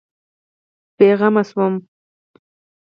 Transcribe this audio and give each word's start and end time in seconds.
بېغمه 0.97 1.43
شوم. 1.49 1.73